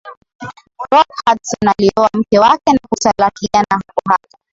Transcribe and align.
rock 0.91 1.07
hudson 1.27 1.67
alioa 1.69 2.09
mke 2.13 2.39
wake 2.39 2.73
na 2.73 2.79
kutalakiana 2.89 3.67
hapohapo 3.71 4.37